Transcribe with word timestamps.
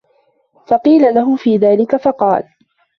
فَقِيلَ 0.67 1.13
لَهُ 1.15 1.35
فِي 1.35 1.57
ذَلِكَ 1.57 1.95
فَقَالَ 1.95 2.43